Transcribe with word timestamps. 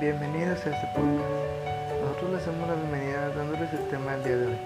Bienvenidos 0.00 0.64
a 0.64 0.70
este 0.70 0.86
podcast. 0.94 1.28
Nosotros 2.00 2.32
les 2.32 2.46
damos 2.46 2.68
la 2.68 2.74
bienvenida 2.74 3.28
dándoles 3.36 3.70
el 3.74 3.86
tema 3.90 4.12
del 4.12 4.24
día 4.24 4.36
de 4.38 4.46
hoy, 4.46 4.58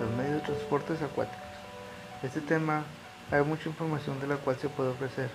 los 0.00 0.10
medios 0.16 0.34
de 0.34 0.40
transportes 0.40 1.00
acuáticos. 1.00 1.38
Este 2.24 2.40
tema 2.40 2.82
hay 3.30 3.44
mucha 3.44 3.68
información 3.68 4.18
de 4.18 4.26
la 4.26 4.38
cual 4.38 4.56
se 4.56 4.68
puede 4.68 4.90
ofrecer, 4.90 5.30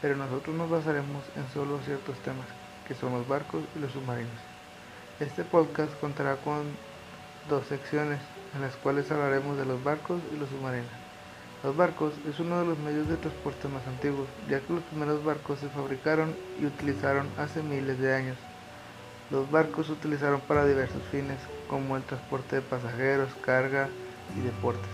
pero 0.00 0.14
nosotros 0.14 0.54
nos 0.54 0.70
basaremos 0.70 1.24
en 1.34 1.44
solo 1.52 1.80
ciertos 1.84 2.16
temas, 2.18 2.46
que 2.86 2.94
son 2.94 3.14
los 3.14 3.26
barcos 3.26 3.64
y 3.74 3.80
los 3.80 3.90
submarinos. 3.90 4.30
Este 5.18 5.42
podcast 5.42 5.90
contará 5.98 6.36
con 6.36 6.62
dos 7.50 7.66
secciones, 7.66 8.20
en 8.54 8.60
las 8.60 8.76
cuales 8.76 9.10
hablaremos 9.10 9.58
de 9.58 9.66
los 9.66 9.82
barcos 9.82 10.20
y 10.32 10.36
los 10.36 10.48
submarinos. 10.50 10.92
Los 11.64 11.76
barcos 11.76 12.12
es 12.30 12.38
uno 12.38 12.60
de 12.60 12.66
los 12.66 12.78
medios 12.78 13.08
de 13.08 13.16
transporte 13.16 13.66
más 13.66 13.84
antiguos, 13.88 14.28
ya 14.48 14.60
que 14.60 14.72
los 14.72 14.84
primeros 14.84 15.24
barcos 15.24 15.58
se 15.58 15.68
fabricaron 15.68 16.32
y 16.60 16.66
utilizaron 16.66 17.28
hace 17.38 17.60
miles 17.60 17.98
de 17.98 18.14
años. 18.14 18.36
Los 19.30 19.50
barcos 19.50 19.86
se 19.86 19.92
utilizaron 19.92 20.40
para 20.42 20.66
diversos 20.66 21.02
fines, 21.10 21.38
como 21.68 21.96
el 21.96 22.02
transporte 22.02 22.56
de 22.56 22.62
pasajeros, 22.62 23.34
carga 23.42 23.88
y 24.36 24.40
deportes, 24.40 24.90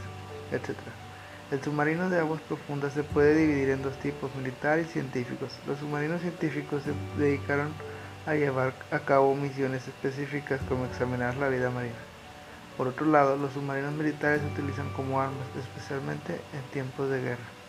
etc. 0.53 0.79
El 1.51 1.61
submarino 1.61 2.09
de 2.09 2.21
aguas 2.21 2.41
profundas 2.43 2.93
se 2.93 3.03
puede 3.03 3.35
dividir 3.35 3.71
en 3.71 3.83
dos 3.83 3.99
tipos, 3.99 4.35
militar 4.37 4.79
y 4.79 4.85
científicos. 4.85 5.51
Los 5.67 5.81
submarinos 5.81 6.21
científicos 6.21 6.85
se 6.85 6.93
dedicaron 7.21 7.73
a 8.25 8.35
llevar 8.35 8.73
a 8.93 9.01
cabo 9.01 9.35
misiones 9.35 9.89
específicas 9.89 10.61
como 10.69 10.85
examinar 10.85 11.37
la 11.37 11.49
vida 11.49 11.71
marina. 11.71 11.99
Por 12.77 12.87
otro 12.87 13.07
lado, 13.07 13.37
los 13.37 13.53
submarinos 13.53 13.95
militares 13.95 14.43
se 14.43 14.47
utilizan 14.47 14.93
como 14.93 15.21
armas, 15.21 15.47
especialmente 15.59 16.41
en 16.53 16.63
tiempos 16.73 17.11
de 17.11 17.21
guerra. 17.21 17.60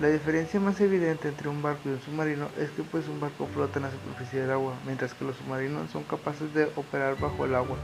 La 0.00 0.08
diferencia 0.08 0.60
más 0.60 0.80
evidente 0.80 1.26
entre 1.26 1.48
un 1.48 1.60
barco 1.60 1.80
y 1.86 1.88
un 1.88 2.00
submarino 2.00 2.46
es 2.56 2.70
que 2.70 2.84
pues 2.84 3.08
un 3.08 3.18
barco 3.18 3.48
flota 3.52 3.80
en 3.80 3.86
la 3.86 3.90
superficie 3.90 4.42
del 4.42 4.52
agua, 4.52 4.74
mientras 4.86 5.12
que 5.12 5.24
los 5.24 5.36
submarinos 5.36 5.90
son 5.90 6.04
capaces 6.04 6.54
de 6.54 6.70
operar 6.76 7.18
bajo 7.18 7.44
el 7.44 7.56
agua. 7.56 7.76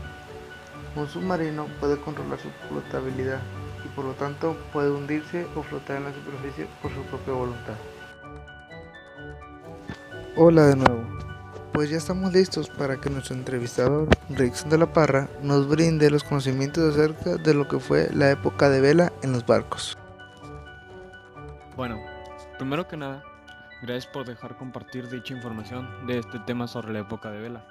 Un 0.95 1.09
submarino 1.09 1.67
puede 1.81 2.01
controlar 2.01 2.39
su 2.39 2.51
flotabilidad 2.69 3.41
y 3.85 3.89
por 3.97 4.05
lo 4.05 4.13
tanto 4.13 4.57
puede 4.73 4.93
hundirse 4.93 5.45
o 5.57 5.63
flotar 5.65 5.97
en 5.97 6.05
la 6.05 6.15
superficie 6.15 6.69
por 6.81 6.93
su 6.93 7.03
propia 7.03 7.35
voluntad. 7.35 7.75
Hola 10.37 10.67
de 10.67 10.77
nuevo. 10.77 11.05
Pues 11.73 11.91
ya 11.91 11.97
estamos 11.97 12.33
listos 12.33 12.71
para 12.71 13.01
que 13.01 13.11
nuestro 13.11 13.35
entrevistador, 13.35 14.07
Rickson 14.31 14.71
de 14.71 14.79
la 14.79 14.93
Parra, 14.93 15.29
nos 15.43 15.69
brinde 15.69 16.09
los 16.11 16.23
conocimientos 16.23 16.95
acerca 16.95 17.39
de 17.39 17.55
lo 17.55 17.67
que 17.67 17.81
fue 17.81 18.09
la 18.15 18.31
época 18.31 18.69
de 18.69 18.81
vela 18.81 19.13
en 19.23 19.33
los 19.33 19.45
barcos. 19.45 19.99
Bueno, 21.77 22.01
primero 22.57 22.87
que 22.87 22.97
nada, 22.97 23.25
gracias 23.83 24.07
por 24.07 24.25
dejar 24.25 24.57
compartir 24.57 25.09
dicha 25.09 25.35
información 25.35 26.07
de 26.07 26.21
este 26.21 26.39
tema 26.41 26.69
sobre 26.69 26.93
la 26.93 27.01
época 27.01 27.33
de 27.33 27.41
vela. 27.41 27.65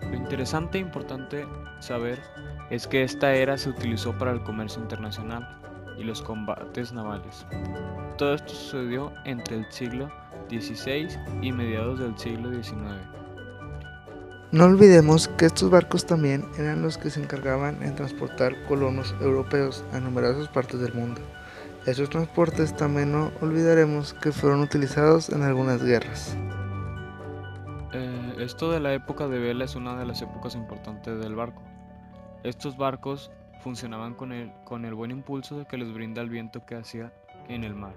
Lo 0.00 0.16
interesante 0.16 0.78
e 0.78 0.80
importante 0.80 1.46
saber 1.78 2.20
es 2.68 2.88
que 2.88 3.04
esta 3.04 3.32
era 3.32 3.56
se 3.56 3.68
utilizó 3.68 4.18
para 4.18 4.32
el 4.32 4.42
comercio 4.42 4.82
internacional 4.82 5.56
y 5.96 6.02
los 6.02 6.20
combates 6.20 6.92
navales. 6.92 7.46
Todo 8.18 8.34
esto 8.34 8.48
sucedió 8.48 9.12
entre 9.24 9.58
el 9.58 9.70
siglo 9.70 10.10
XVI 10.48 11.08
y 11.42 11.52
mediados 11.52 12.00
del 12.00 12.18
siglo 12.18 12.50
XIX. 12.50 12.98
No 14.50 14.64
olvidemos 14.64 15.28
que 15.28 15.46
estos 15.46 15.70
barcos 15.70 16.04
también 16.04 16.44
eran 16.58 16.82
los 16.82 16.98
que 16.98 17.08
se 17.08 17.22
encargaban 17.22 17.80
en 17.84 17.94
transportar 17.94 18.60
colonos 18.64 19.14
europeos 19.20 19.84
a 19.92 20.00
numerosas 20.00 20.48
partes 20.48 20.80
del 20.80 20.92
mundo. 20.92 21.20
Estos 21.84 22.10
transportes 22.10 22.76
también 22.76 23.10
no 23.10 23.32
olvidaremos 23.40 24.14
que 24.14 24.30
fueron 24.30 24.60
utilizados 24.60 25.30
en 25.30 25.42
algunas 25.42 25.82
guerras. 25.82 26.36
Eh, 27.92 28.34
esto 28.38 28.70
de 28.70 28.78
la 28.78 28.94
época 28.94 29.26
de 29.26 29.40
vela 29.40 29.64
es 29.64 29.74
una 29.74 29.98
de 29.98 30.06
las 30.06 30.22
épocas 30.22 30.54
importantes 30.54 31.18
del 31.18 31.34
barco. 31.34 31.60
Estos 32.44 32.76
barcos 32.76 33.32
funcionaban 33.64 34.14
con 34.14 34.30
el, 34.30 34.52
con 34.64 34.84
el 34.84 34.94
buen 34.94 35.10
impulso 35.10 35.66
que 35.68 35.76
les 35.76 35.92
brinda 35.92 36.22
el 36.22 36.28
viento 36.28 36.64
que 36.64 36.76
hacía 36.76 37.12
en 37.48 37.64
el 37.64 37.74
mar. 37.74 37.94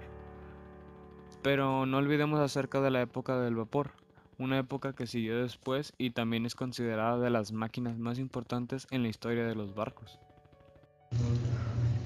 Pero 1.42 1.86
no 1.86 1.98
olvidemos 1.98 2.40
acerca 2.40 2.80
de 2.80 2.90
la 2.90 3.02
época 3.02 3.38
del 3.38 3.54
vapor, 3.54 3.92
una 4.36 4.58
época 4.58 4.94
que 4.94 5.06
siguió 5.06 5.40
después 5.40 5.92
y 5.96 6.10
también 6.10 6.44
es 6.44 6.56
considerada 6.56 7.18
de 7.18 7.30
las 7.30 7.52
máquinas 7.52 7.98
más 7.98 8.18
importantes 8.18 8.88
en 8.90 9.02
la 9.02 9.08
historia 9.08 9.46
de 9.46 9.54
los 9.54 9.76
barcos. 9.76 10.18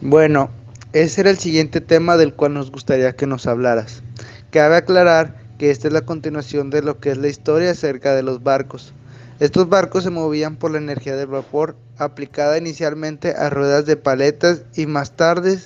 Bueno, 0.02 0.50
ese 0.92 1.20
era 1.20 1.30
el 1.30 1.38
siguiente 1.38 1.80
tema 1.80 2.16
del 2.16 2.34
cual 2.34 2.54
nos 2.54 2.70
gustaría 2.72 3.14
que 3.14 3.26
nos 3.26 3.46
hablaras. 3.46 4.02
Cabe 4.50 4.76
aclarar 4.76 5.36
que 5.56 5.70
esta 5.70 5.88
es 5.88 5.94
la 5.94 6.04
continuación 6.04 6.70
de 6.70 6.82
lo 6.82 6.98
que 6.98 7.10
es 7.10 7.18
la 7.18 7.28
historia 7.28 7.70
acerca 7.70 8.14
de 8.14 8.22
los 8.22 8.42
barcos. 8.42 8.92
Estos 9.38 9.68
barcos 9.68 10.04
se 10.04 10.10
movían 10.10 10.56
por 10.56 10.72
la 10.72 10.78
energía 10.78 11.16
del 11.16 11.28
vapor, 11.28 11.76
aplicada 11.96 12.58
inicialmente 12.58 13.34
a 13.34 13.50
ruedas 13.50 13.86
de 13.86 13.96
paletas 13.96 14.64
y 14.74 14.86
más 14.86 15.16
tarde 15.16 15.58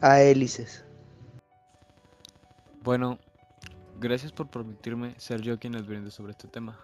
a 0.00 0.22
hélices. 0.22 0.84
Bueno, 2.82 3.18
gracias 4.00 4.32
por 4.32 4.48
permitirme 4.48 5.14
ser 5.18 5.42
yo 5.42 5.58
quien 5.58 5.74
les 5.74 5.86
brinde 5.86 6.10
sobre 6.10 6.32
este 6.32 6.48
tema. 6.48 6.78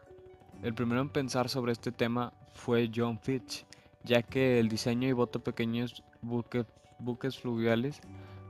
El 0.63 0.75
primero 0.75 1.01
en 1.01 1.09
pensar 1.09 1.49
sobre 1.49 1.73
este 1.73 1.91
tema 1.91 2.33
fue 2.55 2.91
John 2.95 3.19
Fitch, 3.19 3.65
ya 4.05 4.23
que 4.23 4.61
el 4.61 4.69
diseño 4.69 5.09
y 5.09 5.13
bote 5.13 5.39
pequeños 5.39 6.03
buques 6.21 6.67
buques 6.99 7.39
fluviales 7.39 8.01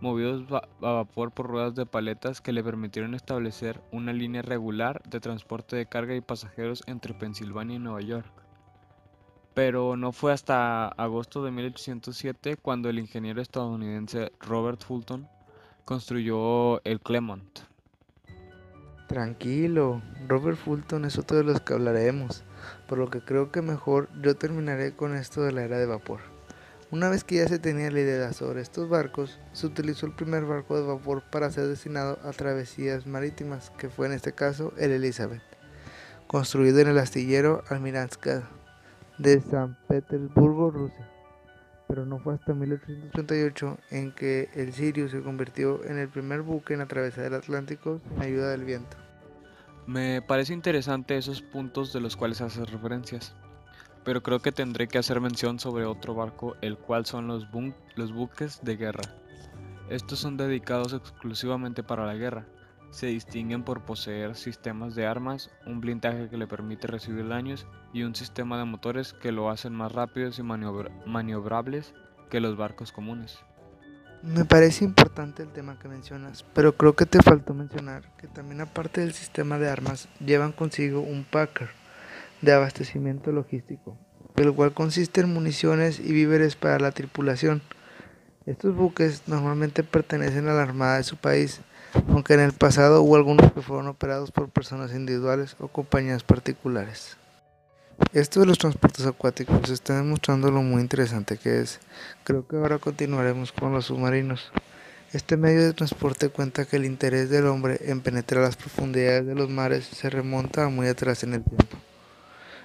movidos 0.00 0.44
a 0.52 0.62
vapor 0.80 1.32
por 1.32 1.48
ruedas 1.48 1.74
de 1.74 1.86
paletas 1.86 2.40
que 2.40 2.52
le 2.52 2.62
permitieron 2.62 3.14
establecer 3.14 3.80
una 3.90 4.12
línea 4.12 4.42
regular 4.42 5.02
de 5.08 5.20
transporte 5.20 5.76
de 5.76 5.86
carga 5.86 6.14
y 6.14 6.20
pasajeros 6.20 6.82
entre 6.86 7.14
Pensilvania 7.14 7.76
y 7.76 7.80
Nueva 7.80 8.00
York. 8.00 8.30
Pero 9.54 9.96
no 9.96 10.12
fue 10.12 10.32
hasta 10.32 10.86
agosto 10.86 11.42
de 11.42 11.50
1807 11.50 12.56
cuando 12.56 12.88
el 12.88 12.98
ingeniero 12.98 13.42
estadounidense 13.42 14.32
Robert 14.40 14.84
Fulton 14.84 15.28
construyó 15.84 16.82
el 16.84 17.00
Clement. 17.00 17.60
Tranquilo, 19.08 20.02
Robert 20.28 20.58
Fulton 20.58 21.06
es 21.06 21.18
otro 21.18 21.38
de 21.38 21.44
los 21.44 21.60
que 21.62 21.72
hablaremos, 21.72 22.44
por 22.86 22.98
lo 22.98 23.08
que 23.08 23.22
creo 23.22 23.50
que 23.50 23.62
mejor 23.62 24.10
yo 24.20 24.36
terminaré 24.36 24.94
con 24.94 25.16
esto 25.16 25.42
de 25.42 25.52
la 25.52 25.64
era 25.64 25.78
de 25.78 25.86
vapor. 25.86 26.37
Una 26.90 27.10
vez 27.10 27.22
que 27.22 27.34
ya 27.34 27.46
se 27.46 27.58
tenía 27.58 27.90
la 27.90 28.00
idea 28.00 28.32
sobre 28.32 28.62
estos 28.62 28.88
barcos, 28.88 29.38
se 29.52 29.66
utilizó 29.66 30.06
el 30.06 30.14
primer 30.14 30.46
barco 30.46 30.74
de 30.74 30.86
vapor 30.86 31.22
para 31.30 31.50
ser 31.50 31.66
destinado 31.66 32.18
a 32.24 32.30
travesías 32.30 33.06
marítimas, 33.06 33.68
que 33.76 33.90
fue 33.90 34.06
en 34.06 34.14
este 34.14 34.32
caso 34.32 34.72
el 34.78 34.92
Elizabeth, 34.92 35.42
construido 36.28 36.80
en 36.80 36.88
el 36.88 36.98
astillero 36.98 37.62
Almirantska 37.68 38.48
de 39.18 39.42
San 39.42 39.76
Petersburgo, 39.86 40.70
Rusia. 40.70 41.10
Pero 41.88 42.06
no 42.06 42.20
fue 42.20 42.34
hasta 42.36 42.54
1838 42.54 43.78
en 43.90 44.12
que 44.12 44.48
el 44.54 44.72
Sirius 44.72 45.10
se 45.10 45.20
convirtió 45.20 45.84
en 45.84 45.98
el 45.98 46.08
primer 46.08 46.40
buque 46.40 46.72
en 46.72 46.80
atravesar 46.80 47.26
el 47.26 47.34
Atlántico 47.34 48.00
sin 48.08 48.22
ayuda 48.22 48.48
del 48.48 48.64
viento. 48.64 48.96
Me 49.86 50.22
parece 50.22 50.54
interesante 50.54 51.18
esos 51.18 51.42
puntos 51.42 51.92
de 51.92 52.00
los 52.00 52.16
cuales 52.16 52.40
haces 52.40 52.70
referencias 52.70 53.34
pero 54.08 54.22
creo 54.22 54.40
que 54.40 54.52
tendré 54.52 54.88
que 54.88 54.96
hacer 54.96 55.20
mención 55.20 55.60
sobre 55.60 55.84
otro 55.84 56.14
barco, 56.14 56.56
el 56.62 56.78
cual 56.78 57.04
son 57.04 57.26
los, 57.26 57.46
los 57.94 58.10
buques 58.14 58.60
de 58.62 58.78
guerra. 58.78 59.02
Estos 59.90 60.18
son 60.18 60.38
dedicados 60.38 60.94
exclusivamente 60.94 61.82
para 61.82 62.06
la 62.06 62.14
guerra. 62.14 62.46
Se 62.88 63.08
distinguen 63.08 63.64
por 63.64 63.82
poseer 63.82 64.34
sistemas 64.34 64.94
de 64.94 65.04
armas, 65.04 65.50
un 65.66 65.82
blindaje 65.82 66.30
que 66.30 66.38
le 66.38 66.46
permite 66.46 66.86
recibir 66.86 67.28
daños 67.28 67.66
y 67.92 68.04
un 68.04 68.14
sistema 68.14 68.56
de 68.56 68.64
motores 68.64 69.12
que 69.12 69.30
lo 69.30 69.50
hacen 69.50 69.74
más 69.74 69.92
rápidos 69.92 70.38
y 70.38 70.42
maniobrables 70.42 71.92
que 72.30 72.40
los 72.40 72.56
barcos 72.56 72.92
comunes. 72.92 73.38
Me 74.22 74.46
parece 74.46 74.86
importante 74.86 75.42
el 75.42 75.52
tema 75.52 75.78
que 75.78 75.88
mencionas, 75.88 76.46
pero 76.54 76.78
creo 76.78 76.94
que 76.94 77.04
te 77.04 77.20
faltó 77.20 77.52
mencionar 77.52 78.16
que 78.16 78.26
también 78.26 78.62
aparte 78.62 79.02
del 79.02 79.12
sistema 79.12 79.58
de 79.58 79.68
armas 79.68 80.08
llevan 80.18 80.52
consigo 80.52 81.02
un 81.02 81.24
Packer 81.24 81.68
de 82.40 82.52
abastecimiento 82.52 83.32
logístico, 83.32 83.98
el 84.42 84.54
cual 84.54 84.72
consiste 84.72 85.20
en 85.20 85.32
municiones 85.32 85.98
y 86.00 86.12
víveres 86.12 86.56
para 86.56 86.78
la 86.78 86.92
tripulación. 86.92 87.62
Estos 88.46 88.74
buques 88.74 89.22
normalmente 89.26 89.82
pertenecen 89.82 90.48
a 90.48 90.54
la 90.54 90.62
Armada 90.62 90.96
de 90.96 91.04
su 91.04 91.16
país, 91.16 91.60
aunque 92.08 92.34
en 92.34 92.40
el 92.40 92.52
pasado 92.52 93.02
hubo 93.02 93.16
algunos 93.16 93.52
que 93.52 93.62
fueron 93.62 93.88
operados 93.88 94.30
por 94.30 94.48
personas 94.48 94.92
individuales 94.92 95.56
o 95.58 95.68
compañías 95.68 96.22
particulares. 96.22 97.16
Esto 98.12 98.40
de 98.40 98.46
los 98.46 98.58
transportes 98.58 99.04
acuáticos 99.06 99.68
está 99.70 99.96
demostrando 99.96 100.50
lo 100.50 100.62
muy 100.62 100.80
interesante 100.80 101.36
que 101.36 101.60
es. 101.60 101.80
Creo 102.24 102.46
que 102.46 102.56
ahora 102.56 102.78
continuaremos 102.78 103.52
con 103.52 103.72
los 103.72 103.86
submarinos. 103.86 104.50
Este 105.12 105.36
medio 105.36 105.62
de 105.62 105.72
transporte 105.72 106.28
cuenta 106.28 106.64
que 106.64 106.76
el 106.76 106.84
interés 106.84 107.28
del 107.28 107.46
hombre 107.46 107.80
en 107.82 108.00
penetrar 108.00 108.44
las 108.44 108.56
profundidades 108.56 109.26
de 109.26 109.34
los 109.34 109.50
mares 109.50 109.84
se 109.86 110.10
remonta 110.10 110.64
a 110.64 110.68
muy 110.68 110.86
atrás 110.86 111.24
en 111.24 111.34
el 111.34 111.42
tiempo. 111.42 111.78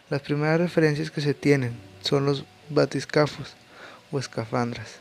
Las 0.10 0.22
primeras 0.22 0.60
referencias 0.60 1.10
que 1.12 1.22
se 1.22 1.34
tienen 1.34 1.72
son 2.02 2.26
los 2.26 2.44
batiscafos 2.70 3.56
o 4.12 4.20
escafandras, 4.20 5.00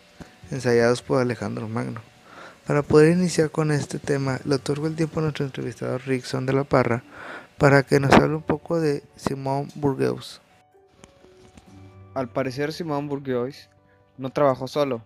ensayados 0.53 1.03
por 1.03 1.21
Alejandro 1.21 1.69
Magno. 1.69 2.01
Para 2.69 2.83
poder 2.83 3.13
iniciar 3.13 3.51
con 3.51 3.73
este 3.73 3.99
tema, 3.99 4.39
le 4.45 4.55
otorgo 4.55 4.87
el 4.87 4.95
tiempo 4.95 5.19
a 5.19 5.25
nuestro 5.25 5.45
entrevistador 5.45 6.03
Rickson 6.07 6.47
de 6.47 6.53
la 6.53 6.63
Parra 6.63 7.03
para 7.59 7.83
que 7.83 7.99
nos 7.99 8.13
hable 8.13 8.37
un 8.37 8.43
poco 8.43 8.81
de 8.81 9.03
Simón 9.17 9.69
Bourgeois. 9.75 10.41
Al 12.15 12.29
parecer 12.29 12.73
Simón 12.73 13.09
Bourgeois 13.09 13.69
no 14.19 14.31
trabajó 14.31 14.69
solo, 14.69 15.03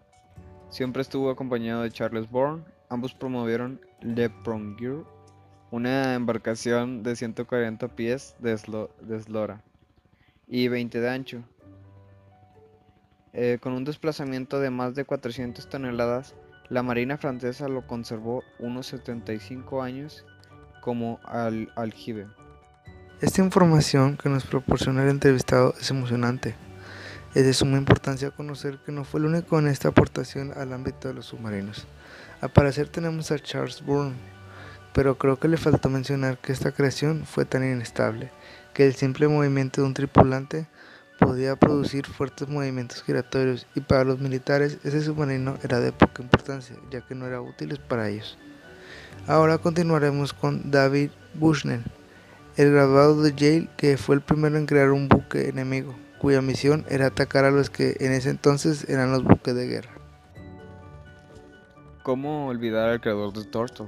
siempre 0.69 1.00
estuvo 1.00 1.31
acompañado 1.31 1.82
de 1.82 1.90
Charles 1.90 2.31
Bourne, 2.31 2.62
ambos 2.90 3.14
promovieron 3.14 3.81
Le 4.02 4.28
Prongeur, 4.28 5.06
una 5.70 6.12
embarcación 6.12 7.02
de 7.02 7.16
140 7.16 7.88
pies 7.88 8.34
de, 8.40 8.52
eslora 8.52 9.62
y 10.46 10.69
20 10.69 11.00
de 11.00 11.08
ancho, 11.08 11.43
eh, 13.32 13.58
con 13.60 13.75
un 13.75 13.84
desplazamiento 13.84 14.60
de 14.60 14.70
más 14.70 14.94
de 14.94 15.04
400 15.04 15.69
toneladas, 15.69 16.34
la 16.69 16.82
Marina 16.82 17.19
francesa 17.19 17.69
lo 17.69 17.87
conservó 17.87 18.43
unos 18.58 18.87
75 18.87 19.82
años 19.82 20.25
como 20.81 21.20
al 21.25 21.70
aljibe. 21.76 22.26
Esta 23.20 23.43
información 23.43 24.16
que 24.16 24.28
nos 24.28 24.44
proporciona 24.44 25.02
el 25.02 25.10
entrevistado 25.10 25.75
es 25.81 25.90
emocionante. 25.90 26.54
Es 27.34 27.44
de 27.44 27.52
suma 27.52 27.76
importancia 27.76 28.31
conocer 28.31 28.78
que 28.84 28.93
no 28.93 29.04
fue 29.04 29.20
el 29.20 29.26
único 29.26 29.58
en 29.58 29.69
esta 29.69 29.88
aportación 29.88 30.52
al 30.56 30.72
ámbito 30.72 31.08
de 31.08 31.14
los 31.14 31.26
submarinos. 31.26 31.87
Al 32.40 32.50
parecer 32.50 32.88
tenemos 32.88 33.31
a 33.31 33.38
Charles 33.38 33.84
Bourne, 33.84 34.14
pero 34.94 35.19
creo 35.19 35.38
que 35.38 35.48
le 35.48 35.56
faltó 35.56 35.90
mencionar 35.90 36.38
que 36.38 36.52
esta 36.52 36.72
creación 36.72 37.26
fue 37.26 37.44
tan 37.44 37.64
inestable 37.64 38.31
que 38.76 38.84
el 38.84 38.94
simple 38.94 39.26
movimiento 39.26 39.81
de 39.81 39.87
un 39.87 39.94
tripulante 39.94 40.67
podía 41.19 41.56
producir 41.56 42.05
fuertes 42.05 42.46
movimientos 42.46 43.02
giratorios 43.02 43.67
y 43.75 43.81
para 43.81 44.05
los 44.05 44.20
militares 44.20 44.76
ese 44.84 45.00
submarino 45.00 45.56
era 45.62 45.81
de 45.81 45.93
poca 45.93 46.23
importancia 46.23 46.76
ya 46.90 47.00
que 47.00 47.14
no 47.14 47.26
era 47.26 47.40
útil 47.40 47.81
para 47.88 48.11
ellos. 48.11 48.37
Ahora 49.26 49.56
continuaremos 49.56 50.34
con 50.34 50.70
David 50.70 51.08
Bushnell, 51.32 51.84
el 52.58 52.70
graduado 52.70 53.23
de 53.23 53.32
Yale 53.34 53.70
que 53.78 53.96
fue 53.96 54.17
el 54.17 54.20
primero 54.20 54.58
en 54.58 54.67
crear 54.67 54.90
un 54.90 55.08
buque 55.08 55.49
enemigo, 55.49 55.94
cuya 56.20 56.43
misión 56.43 56.84
era 56.90 57.06
atacar 57.06 57.46
a 57.46 57.50
los 57.50 57.70
que 57.70 57.96
en 58.00 58.12
ese 58.12 58.29
entonces 58.29 58.87
eran 58.90 59.11
los 59.11 59.25
buques 59.25 59.55
de 59.55 59.69
guerra. 59.69 59.93
¿Cómo 62.02 62.49
olvidar 62.49 62.90
al 62.90 63.00
creador 63.00 63.32
de 63.32 63.44
Turtle? 63.46 63.87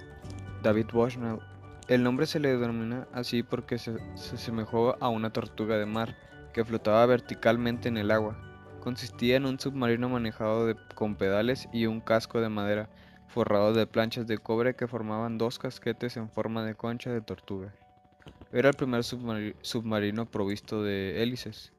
David 0.63 0.87
Bushnell. 0.95 1.41
El 1.89 2.03
nombre 2.03 2.27
se 2.27 2.39
le 2.39 2.55
denomina 2.59 3.09
así 3.15 3.43
porque 3.43 3.79
se, 3.79 3.97
se 4.15 4.35
asemejó 4.35 4.97
a 5.01 5.09
una 5.09 5.33
tortuga 5.33 5.79
de 5.79 5.87
mar 5.87 6.15
que 6.53 6.63
flotaba 6.63 7.07
verticalmente 7.07 7.89
en 7.89 7.97
el 7.97 8.11
agua. 8.11 8.37
Consistía 8.81 9.37
en 9.37 9.47
un 9.47 9.59
submarino 9.59 10.11
manejado 10.11 10.75
con 10.95 11.17
pedales 11.17 11.67
y 11.73 11.87
un 11.87 12.03
casco 12.03 12.43
de 12.43 12.51
madera 12.51 12.91
forrado 13.29 13.73
de 13.73 13.87
planchas 13.87 14.27
de 14.27 14.37
cobre 14.37 14.77
que 14.77 14.87
formaban 14.87 15.39
dos 15.39 15.59
casquetes 15.59 16.19
en 16.19 16.29
forma 16.29 16.63
de 16.63 16.75
concha 16.75 17.11
de 17.11 17.23
tortuga. 17.23 17.73
Era 18.53 18.69
el 18.69 18.75
primer 18.75 19.03
submarino 19.03 20.27
provisto 20.27 20.83
de 20.83 21.23
hélices, 21.23 21.73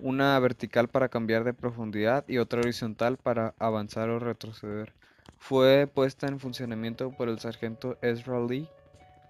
una 0.00 0.38
vertical 0.38 0.88
para 0.88 1.10
cambiar 1.10 1.44
de 1.44 1.52
profundidad 1.52 2.24
y 2.26 2.38
otra 2.38 2.60
horizontal 2.60 3.18
para 3.18 3.54
avanzar 3.58 4.08
o 4.08 4.18
retroceder. 4.18 4.94
Fue 5.36 5.86
puesta 5.92 6.26
en 6.26 6.40
funcionamiento 6.40 7.10
por 7.10 7.28
el 7.28 7.38
sargento 7.38 7.98
Ezra 8.00 8.40
Lee 8.40 8.66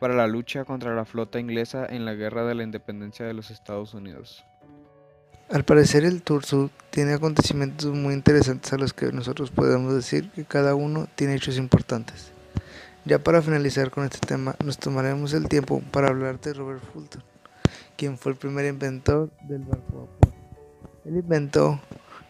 para 0.02 0.16
la 0.16 0.26
lucha 0.26 0.64
contra 0.64 0.96
la 0.96 1.04
flota 1.04 1.38
inglesa 1.38 1.86
en 1.88 2.04
la 2.04 2.14
Guerra 2.14 2.44
de 2.44 2.56
la 2.56 2.64
Independencia 2.64 3.24
de 3.24 3.34
los 3.34 3.52
Estados 3.52 3.94
Unidos. 3.94 4.44
Al 5.48 5.62
parecer 5.62 6.04
el 6.04 6.22
Turso 6.22 6.70
tiene 6.90 7.12
acontecimientos 7.12 7.94
muy 7.94 8.12
interesantes 8.12 8.72
a 8.72 8.78
los 8.78 8.92
que 8.92 9.12
nosotros 9.12 9.52
podemos 9.52 9.94
decir 9.94 10.28
que 10.32 10.44
cada 10.44 10.74
uno 10.74 11.06
tiene 11.14 11.36
hechos 11.36 11.56
importantes. 11.56 12.32
Ya 13.04 13.20
para 13.20 13.42
finalizar 13.42 13.92
con 13.92 14.02
este 14.02 14.18
tema, 14.18 14.56
nos 14.64 14.76
tomaremos 14.76 15.34
el 15.34 15.46
tiempo 15.46 15.80
para 15.92 16.08
hablar 16.08 16.40
de 16.40 16.52
Robert 16.52 16.82
Fulton, 16.92 17.22
quien 17.96 18.18
fue 18.18 18.32
el 18.32 18.38
primer 18.38 18.66
inventor 18.66 19.30
del 19.42 19.62
barco 19.62 20.08
vapor. 20.20 20.34
Él 21.04 21.14
inventó 21.14 21.80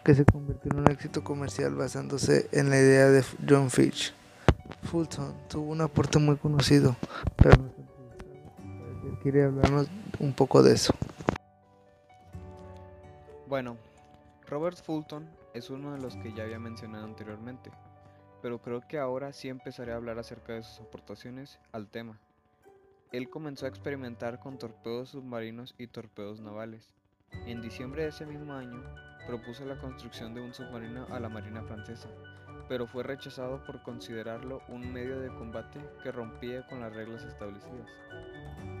que 0.05 0.13
se 0.13 0.25
convirtió 0.25 0.71
en 0.71 0.77
un 0.77 0.91
éxito 0.91 1.23
comercial 1.23 1.73
basándose 1.73 2.47
en 2.51 2.69
la 2.69 2.77
idea 2.77 3.09
de 3.09 3.23
John 3.49 3.71
Fitch. 3.71 4.13
Fulton 4.83 5.33
tuvo 5.49 5.71
un 5.71 5.81
aporte 5.81 6.19
muy 6.19 6.37
conocido, 6.37 6.95
pero 7.35 7.57
quiere 9.21 9.45
hablarnos 9.45 9.87
un 10.19 10.33
poco 10.33 10.61
de 10.61 10.73
eso. 10.73 10.93
Bueno, 13.47 13.77
Robert 14.47 14.77
Fulton 14.77 15.29
es 15.53 15.69
uno 15.69 15.93
de 15.93 15.99
los 15.99 16.15
que 16.17 16.33
ya 16.33 16.43
había 16.43 16.59
mencionado 16.59 17.05
anteriormente, 17.05 17.71
pero 18.41 18.61
creo 18.61 18.81
que 18.81 18.99
ahora 18.99 19.31
sí 19.31 19.47
empezaré 19.47 19.93
a 19.93 19.95
hablar 19.95 20.19
acerca 20.19 20.53
de 20.53 20.63
sus 20.63 20.81
aportaciones 20.81 21.59
al 21.71 21.87
tema. 21.87 22.19
Él 23.11 23.29
comenzó 23.29 23.65
a 23.65 23.69
experimentar 23.69 24.39
con 24.39 24.57
torpedos 24.57 25.09
submarinos 25.09 25.75
y 25.77 25.87
torpedos 25.87 26.41
navales. 26.41 26.93
En 27.45 27.61
diciembre 27.61 28.03
de 28.03 28.09
ese 28.09 28.25
mismo 28.25 28.53
año, 28.53 28.83
propuso 29.27 29.65
la 29.65 29.79
construcción 29.79 30.33
de 30.33 30.41
un 30.41 30.53
submarino 30.53 31.05
a 31.09 31.19
la 31.19 31.29
Marina 31.29 31.63
francesa, 31.63 32.09
pero 32.67 32.87
fue 32.87 33.03
rechazado 33.03 33.63
por 33.65 33.81
considerarlo 33.81 34.61
un 34.67 34.91
medio 34.91 35.19
de 35.19 35.33
combate 35.35 35.79
que 36.01 36.11
rompía 36.11 36.65
con 36.67 36.81
las 36.81 36.93
reglas 36.93 37.23
establecidas. 37.23 37.89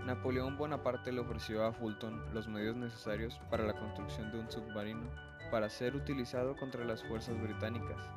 Napoleón 0.05 0.57
Bonaparte 0.57 1.11
le 1.11 1.21
ofreció 1.21 1.65
a 1.65 1.71
Fulton 1.71 2.33
los 2.33 2.47
medios 2.47 2.75
necesarios 2.75 3.39
para 3.49 3.65
la 3.65 3.73
construcción 3.73 4.31
de 4.31 4.39
un 4.39 4.51
submarino 4.51 5.09
para 5.51 5.69
ser 5.69 5.95
utilizado 5.95 6.55
contra 6.57 6.83
las 6.83 7.03
fuerzas 7.03 7.39
británicas. 7.41 8.09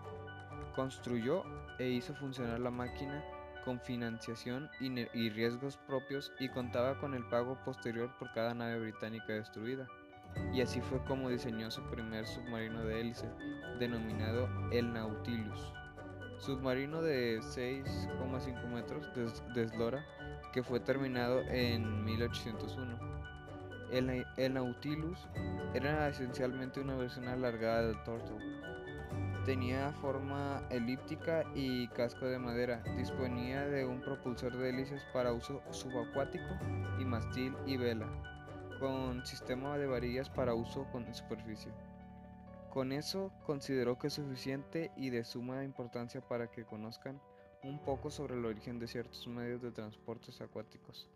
Construyó 0.74 1.44
e 1.78 1.88
hizo 1.88 2.14
funcionar 2.14 2.60
la 2.60 2.70
máquina 2.70 3.22
con 3.66 3.80
financiación 3.80 4.70
y, 4.80 5.28
riesgos 5.30 5.76
propios 5.88 6.32
y 6.38 6.48
contaba 6.48 6.98
con 6.98 7.14
el 7.14 7.28
pago 7.28 7.58
posterior 7.64 8.10
por 8.18 8.32
cada 8.32 8.54
nave 8.54 8.78
británica 8.78 9.32
destruida. 9.32 9.88
Y 10.52 10.60
así 10.60 10.80
fue 10.80 11.02
como 11.04 11.28
diseñó 11.28 11.70
su 11.70 11.82
primer 11.90 12.26
submarino 12.26 12.84
de 12.84 13.00
hélice, 13.00 13.28
denominado 13.78 14.48
el 14.72 14.92
Nautilus. 14.92 15.72
Submarino 16.38 17.02
de 17.02 17.40
6,5 17.40 18.66
metros 18.68 19.06
de 19.54 19.62
eslora 19.62 20.04
que 20.52 20.62
fue 20.62 20.80
terminado 20.80 21.40
en 21.42 22.04
1801. 22.04 22.98
El, 23.92 24.54
Nautilus 24.54 25.18
era 25.74 26.08
esencialmente 26.08 26.80
una 26.80 26.96
versión 26.96 27.28
alargada 27.28 27.88
del 27.88 28.02
Turtle. 28.04 28.38
Tenía 29.44 29.92
forma 30.00 30.62
elíptica 30.70 31.44
y 31.54 31.86
casco 31.88 32.26
de 32.26 32.38
madera. 32.38 32.82
Disponía 32.96 33.66
de 33.68 33.84
un 33.84 34.00
propulsor 34.00 34.56
de 34.56 34.70
hélices 34.70 35.02
para 35.12 35.32
uso 35.32 35.62
subacuático 35.70 36.58
y 36.98 37.04
mastil 37.04 37.54
y 37.64 37.76
vela, 37.76 38.08
con 38.78 39.24
sistema 39.24 39.78
de 39.78 39.86
varillas 39.86 40.28
para 40.28 40.54
uso 40.54 40.86
con 40.92 41.12
superficie. 41.14 41.72
Con 42.70 42.92
eso 42.92 43.32
consideró 43.46 43.98
que 43.98 44.08
es 44.08 44.12
suficiente 44.12 44.90
y 44.96 45.10
de 45.10 45.24
suma 45.24 45.64
importancia 45.64 46.20
para 46.20 46.50
que 46.50 46.64
conozcan 46.64 47.20
un 47.62 47.78
poco 47.78 48.10
sobre 48.10 48.34
el 48.34 48.44
origen 48.44 48.78
de 48.78 48.86
ciertos 48.86 49.26
medios 49.28 49.62
de 49.62 49.72
transportes 49.72 50.40
acuáticos. 50.40 51.08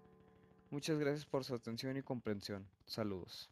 Muchas 0.70 0.98
gracias 0.98 1.26
por 1.26 1.44
su 1.44 1.54
atención 1.54 1.96
y 1.96 2.02
comprensión. 2.02 2.66
Saludos. 2.86 3.50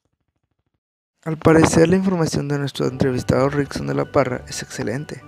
Al 1.25 1.37
parecer 1.37 1.89
la 1.89 1.97
información 1.97 2.47
de 2.47 2.59
nuestro 2.59 2.87
entrevistado 2.87 3.49
Rickson 3.49 3.89
de 3.89 3.95
la 3.95 4.05
Parra 4.05 4.45
es 4.47 4.63
excelente. 4.63 5.21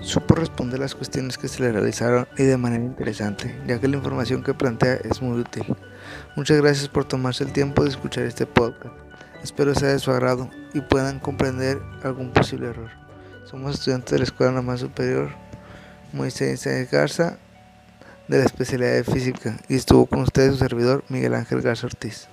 Supo 0.00 0.34
responder 0.34 0.80
las 0.80 0.96
cuestiones 0.96 1.38
que 1.38 1.46
se 1.46 1.62
le 1.62 1.70
realizaron 1.70 2.26
y 2.36 2.42
de 2.42 2.56
manera 2.56 2.82
interesante, 2.82 3.56
ya 3.64 3.78
que 3.78 3.86
la 3.86 3.96
información 3.96 4.42
que 4.42 4.54
plantea 4.54 4.94
es 5.04 5.22
muy 5.22 5.38
útil. 5.38 5.64
Muchas 6.34 6.60
gracias 6.60 6.88
por 6.88 7.04
tomarse 7.04 7.44
el 7.44 7.52
tiempo 7.52 7.84
de 7.84 7.90
escuchar 7.90 8.24
este 8.24 8.44
podcast. 8.44 8.92
Espero 9.40 9.72
sea 9.76 9.90
de 9.90 10.00
su 10.00 10.10
agrado 10.10 10.50
y 10.74 10.80
puedan 10.80 11.20
comprender 11.20 11.80
algún 12.02 12.32
posible 12.32 12.66
error. 12.66 12.90
Somos 13.44 13.76
estudiantes 13.76 14.10
de 14.10 14.18
la 14.18 14.24
Escuela 14.24 14.50
Normal 14.50 14.80
Superior 14.80 15.30
Moisés 16.12 16.66
Garza 16.90 17.38
de 18.26 18.38
la 18.38 18.44
especialidad 18.44 18.94
de 18.94 19.04
física 19.04 19.56
y 19.68 19.76
estuvo 19.76 20.06
con 20.06 20.22
ustedes 20.22 20.54
su 20.54 20.58
servidor 20.58 21.04
Miguel 21.08 21.34
Ángel 21.34 21.62
Garza 21.62 21.86
Ortiz. 21.86 22.26